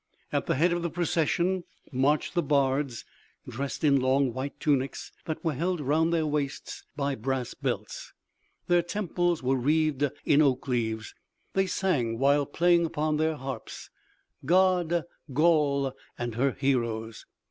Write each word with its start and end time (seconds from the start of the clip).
At 0.33 0.47
the 0.47 0.55
head 0.55 0.73
of 0.73 0.81
the 0.81 0.89
procession 0.89 1.63
marched 1.91 2.33
the 2.33 2.41
bards, 2.41 3.05
dressed 3.47 3.83
in 3.83 4.01
long 4.01 4.33
white 4.33 4.59
tunics 4.59 5.11
that 5.25 5.45
were 5.45 5.53
held 5.53 5.79
around 5.79 6.09
their 6.09 6.25
waists 6.25 6.83
by 6.95 7.13
brass 7.13 7.53
belts; 7.53 8.11
their 8.65 8.81
temples 8.81 9.43
were 9.43 9.55
wreathed 9.55 10.09
in 10.25 10.41
oak 10.41 10.67
leaves; 10.67 11.13
they 11.53 11.67
sang 11.67 12.17
while 12.17 12.47
playing 12.47 12.83
upon 12.83 13.17
their 13.17 13.35
harps: 13.35 13.91
"God, 14.43 15.03
Gaul 15.35 15.93
and 16.17 16.33
her 16.33 16.53
heroes." 16.59 17.27